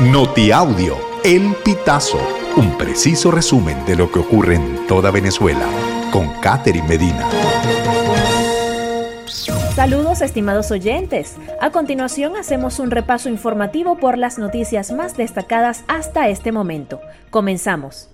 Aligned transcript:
Notiaudio, 0.00 0.94
El 1.24 1.54
Pitazo, 1.64 2.18
un 2.58 2.76
preciso 2.76 3.30
resumen 3.30 3.82
de 3.86 3.96
lo 3.96 4.12
que 4.12 4.18
ocurre 4.18 4.56
en 4.56 4.86
toda 4.86 5.10
Venezuela, 5.10 5.66
con 6.12 6.28
Catherine 6.42 6.86
Medina. 6.86 7.26
Saludos 9.74 10.20
estimados 10.20 10.70
oyentes. 10.70 11.36
A 11.62 11.70
continuación 11.70 12.36
hacemos 12.36 12.78
un 12.78 12.90
repaso 12.90 13.30
informativo 13.30 13.96
por 13.96 14.18
las 14.18 14.38
noticias 14.38 14.92
más 14.92 15.16
destacadas 15.16 15.82
hasta 15.88 16.28
este 16.28 16.52
momento. 16.52 17.00
Comenzamos. 17.30 18.10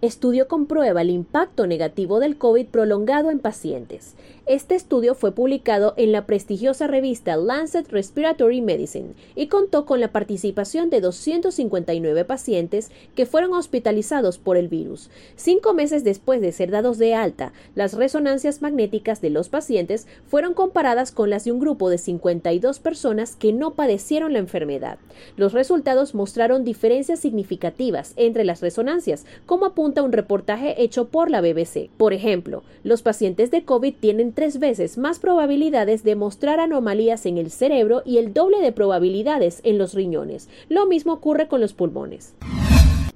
Estudio 0.00 0.46
comprueba 0.46 1.00
el 1.00 1.10
impacto 1.10 1.66
negativo 1.66 2.20
del 2.20 2.38
COVID 2.38 2.66
prolongado 2.66 3.32
en 3.32 3.40
pacientes. 3.40 4.14
Este 4.46 4.74
estudio 4.74 5.14
fue 5.14 5.32
publicado 5.32 5.94
en 5.96 6.12
la 6.12 6.26
prestigiosa 6.26 6.86
revista 6.86 7.34
Lancet 7.34 7.88
Respiratory 7.88 8.60
Medicine 8.60 9.14
y 9.34 9.46
contó 9.46 9.86
con 9.86 10.00
la 10.00 10.12
participación 10.12 10.90
de 10.90 11.00
259 11.00 12.26
pacientes 12.26 12.90
que 13.16 13.24
fueron 13.24 13.54
hospitalizados 13.54 14.36
por 14.36 14.58
el 14.58 14.68
virus. 14.68 15.08
Cinco 15.34 15.72
meses 15.72 16.04
después 16.04 16.42
de 16.42 16.52
ser 16.52 16.70
dados 16.70 16.98
de 16.98 17.14
alta, 17.14 17.54
las 17.74 17.94
resonancias 17.94 18.60
magnéticas 18.60 19.22
de 19.22 19.30
los 19.30 19.48
pacientes 19.48 20.06
fueron 20.26 20.52
comparadas 20.52 21.10
con 21.10 21.30
las 21.30 21.44
de 21.46 21.52
un 21.52 21.58
grupo 21.58 21.88
de 21.88 21.96
52 21.96 22.80
personas 22.80 23.36
que 23.36 23.54
no 23.54 23.72
padecieron 23.72 24.34
la 24.34 24.40
enfermedad. 24.40 24.98
Los 25.38 25.54
resultados 25.54 26.14
mostraron 26.14 26.64
diferencias 26.64 27.18
significativas 27.18 28.12
entre 28.16 28.44
las 28.44 28.60
resonancias, 28.60 29.24
como 29.46 29.64
apunta 29.64 30.02
un 30.02 30.12
reportaje 30.12 30.82
hecho 30.82 31.08
por 31.08 31.30
la 31.30 31.40
BBC. 31.40 31.88
Por 31.96 32.12
ejemplo, 32.12 32.62
los 32.82 33.00
pacientes 33.00 33.50
de 33.50 33.64
COVID 33.64 33.94
tienen 33.98 34.33
tres 34.34 34.58
veces 34.58 34.98
más 34.98 35.18
probabilidades 35.18 36.04
de 36.04 36.16
mostrar 36.16 36.60
anomalías 36.60 37.26
en 37.26 37.38
el 37.38 37.50
cerebro 37.50 38.02
y 38.04 38.18
el 38.18 38.34
doble 38.34 38.60
de 38.60 38.72
probabilidades 38.72 39.60
en 39.64 39.78
los 39.78 39.94
riñones. 39.94 40.48
Lo 40.68 40.86
mismo 40.86 41.12
ocurre 41.14 41.48
con 41.48 41.60
los 41.60 41.72
pulmones. 41.72 42.34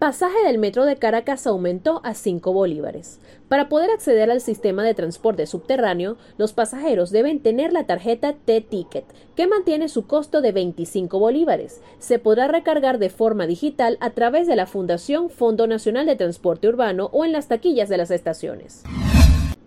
Pasaje 0.00 0.42
del 0.46 0.56
metro 0.56 0.86
de 0.86 0.96
Caracas 0.96 1.46
aumentó 1.46 2.00
a 2.04 2.14
5 2.14 2.54
bolívares. 2.54 3.20
Para 3.48 3.68
poder 3.68 3.90
acceder 3.90 4.30
al 4.30 4.40
sistema 4.40 4.82
de 4.82 4.94
transporte 4.94 5.46
subterráneo, 5.46 6.16
los 6.38 6.54
pasajeros 6.54 7.10
deben 7.10 7.40
tener 7.40 7.74
la 7.74 7.84
tarjeta 7.84 8.32
T-Ticket, 8.32 9.04
que 9.36 9.46
mantiene 9.46 9.90
su 9.90 10.06
costo 10.06 10.40
de 10.40 10.52
25 10.52 11.18
bolívares. 11.18 11.82
Se 11.98 12.18
podrá 12.18 12.48
recargar 12.48 12.98
de 12.98 13.10
forma 13.10 13.46
digital 13.46 13.98
a 14.00 14.08
través 14.08 14.46
de 14.46 14.56
la 14.56 14.64
Fundación 14.64 15.28
Fondo 15.28 15.66
Nacional 15.66 16.06
de 16.06 16.16
Transporte 16.16 16.68
Urbano 16.68 17.10
o 17.12 17.26
en 17.26 17.32
las 17.32 17.48
taquillas 17.48 17.90
de 17.90 17.98
las 17.98 18.10
estaciones. 18.10 18.84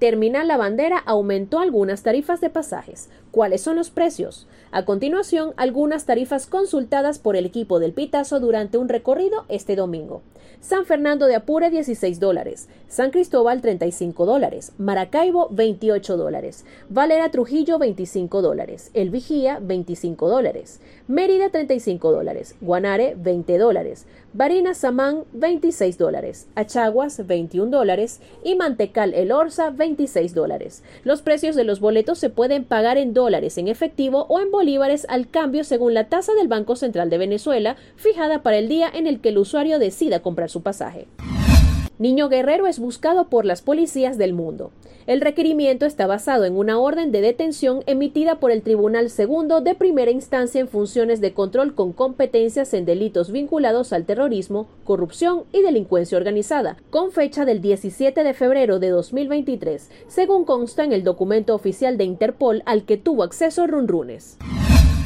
Terminal 0.00 0.48
La 0.48 0.56
Bandera 0.56 0.96
aumentó 0.96 1.58
algunas 1.58 2.02
tarifas 2.02 2.40
de 2.40 2.48
pasajes. 2.48 3.10
¿Cuáles 3.30 3.60
son 3.60 3.76
los 3.76 3.90
precios? 3.90 4.46
A 4.72 4.86
continuación, 4.86 5.52
algunas 5.58 6.06
tarifas 6.06 6.46
consultadas 6.46 7.18
por 7.18 7.36
el 7.36 7.44
equipo 7.44 7.78
del 7.80 7.92
Pitazo 7.92 8.40
durante 8.40 8.78
un 8.78 8.88
recorrido 8.88 9.44
este 9.50 9.76
domingo. 9.76 10.22
San 10.62 10.86
Fernando 10.86 11.26
de 11.26 11.34
Apure 11.34 11.70
16 11.70 12.18
dólares, 12.18 12.68
San 12.88 13.10
Cristóbal 13.10 13.60
35 13.60 14.26
dólares, 14.26 14.72
Maracaibo 14.78 15.48
28 15.50 16.16
dólares, 16.16 16.64
Valera 16.88 17.30
Trujillo 17.30 17.78
25 17.78 18.42
dólares, 18.42 18.90
El 18.92 19.10
Vigía 19.10 19.58
25 19.60 20.28
dólares, 20.28 20.80
Mérida 21.08 21.50
35 21.50 22.12
dólares, 22.12 22.56
Guanare 22.60 23.14
20 23.16 23.58
dólares, 23.58 24.06
Barinas 24.32 24.78
Samán 24.78 25.24
26 25.32 25.98
dólares, 25.98 26.46
Achaguas 26.54 27.26
21 27.26 27.68
dólares. 27.68 28.20
Y 28.44 28.54
Mantecal 28.54 29.12
El 29.12 29.32
Orza 29.32 29.70
26 29.90 30.34
dólares. 30.34 30.82
Los 31.04 31.22
precios 31.22 31.56
de 31.56 31.64
los 31.64 31.80
boletos 31.80 32.18
se 32.18 32.30
pueden 32.30 32.64
pagar 32.64 32.96
en 32.96 33.12
dólares 33.12 33.58
en 33.58 33.68
efectivo 33.68 34.26
o 34.28 34.40
en 34.40 34.50
bolívares 34.50 35.06
al 35.08 35.28
cambio 35.28 35.64
según 35.64 35.94
la 35.94 36.08
tasa 36.08 36.32
del 36.34 36.48
Banco 36.48 36.76
Central 36.76 37.10
de 37.10 37.18
Venezuela 37.18 37.76
fijada 37.96 38.42
para 38.42 38.58
el 38.58 38.68
día 38.68 38.88
en 38.92 39.06
el 39.06 39.20
que 39.20 39.30
el 39.30 39.38
usuario 39.38 39.78
decida 39.78 40.20
comprar 40.20 40.48
su 40.48 40.62
pasaje. 40.62 41.08
Niño 42.00 42.30
Guerrero 42.30 42.66
es 42.66 42.78
buscado 42.78 43.28
por 43.28 43.44
las 43.44 43.60
policías 43.60 44.16
del 44.16 44.32
mundo. 44.32 44.70
El 45.06 45.20
requerimiento 45.20 45.84
está 45.84 46.06
basado 46.06 46.46
en 46.46 46.56
una 46.56 46.78
orden 46.78 47.12
de 47.12 47.20
detención 47.20 47.82
emitida 47.84 48.40
por 48.40 48.50
el 48.50 48.62
Tribunal 48.62 49.10
Segundo 49.10 49.60
de 49.60 49.74
Primera 49.74 50.10
Instancia 50.10 50.62
en 50.62 50.68
funciones 50.68 51.20
de 51.20 51.34
control 51.34 51.74
con 51.74 51.92
competencias 51.92 52.72
en 52.72 52.86
delitos 52.86 53.30
vinculados 53.30 53.92
al 53.92 54.06
terrorismo, 54.06 54.66
corrupción 54.84 55.44
y 55.52 55.60
delincuencia 55.60 56.16
organizada, 56.16 56.78
con 56.88 57.12
fecha 57.12 57.44
del 57.44 57.60
17 57.60 58.24
de 58.24 58.32
febrero 58.32 58.78
de 58.78 58.88
2023, 58.88 59.90
según 60.08 60.46
consta 60.46 60.84
en 60.84 60.94
el 60.94 61.04
documento 61.04 61.54
oficial 61.54 61.98
de 61.98 62.04
Interpol 62.04 62.62
al 62.64 62.86
que 62.86 62.96
tuvo 62.96 63.24
acceso 63.24 63.66
Runrunes. 63.66 64.38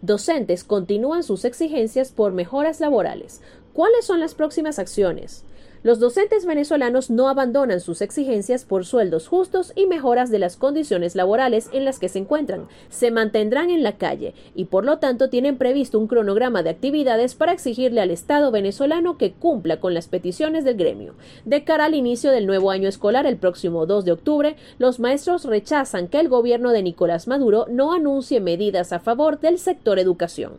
Docentes 0.00 0.64
continúan 0.64 1.22
sus 1.22 1.44
exigencias 1.44 2.12
por 2.12 2.32
mejoras 2.32 2.80
laborales. 2.80 3.42
¿Cuáles 3.74 4.06
son 4.06 4.20
las 4.20 4.34
próximas 4.34 4.78
acciones? 4.78 5.44
Los 5.82 6.00
docentes 6.00 6.44
venezolanos 6.44 7.10
no 7.10 7.28
abandonan 7.28 7.80
sus 7.80 8.02
exigencias 8.02 8.64
por 8.64 8.84
sueldos 8.84 9.28
justos 9.28 9.72
y 9.76 9.86
mejoras 9.86 10.30
de 10.30 10.38
las 10.38 10.56
condiciones 10.56 11.14
laborales 11.14 11.68
en 11.72 11.84
las 11.84 11.98
que 11.98 12.08
se 12.08 12.18
encuentran. 12.18 12.66
Se 12.88 13.10
mantendrán 13.10 13.70
en 13.70 13.82
la 13.82 13.96
calle 13.96 14.34
y 14.54 14.66
por 14.66 14.84
lo 14.84 14.98
tanto 14.98 15.28
tienen 15.28 15.56
previsto 15.56 15.98
un 15.98 16.08
cronograma 16.08 16.62
de 16.62 16.70
actividades 16.70 17.34
para 17.34 17.52
exigirle 17.52 18.00
al 18.00 18.10
Estado 18.10 18.50
venezolano 18.50 19.18
que 19.18 19.32
cumpla 19.32 19.78
con 19.78 19.94
las 19.94 20.08
peticiones 20.08 20.64
del 20.64 20.76
gremio. 20.76 21.14
De 21.44 21.64
cara 21.64 21.86
al 21.86 21.94
inicio 21.94 22.30
del 22.30 22.46
nuevo 22.46 22.70
año 22.70 22.88
escolar 22.88 23.26
el 23.26 23.36
próximo 23.36 23.86
2 23.86 24.04
de 24.04 24.12
octubre, 24.12 24.56
los 24.78 24.98
maestros 24.98 25.44
rechazan 25.44 26.08
que 26.08 26.20
el 26.20 26.28
gobierno 26.28 26.72
de 26.72 26.82
Nicolás 26.82 27.28
Maduro 27.28 27.66
no 27.70 27.92
anuncie 27.92 28.40
medidas 28.40 28.92
a 28.92 29.00
favor 29.00 29.40
del 29.40 29.58
sector 29.58 29.98
educación. 29.98 30.58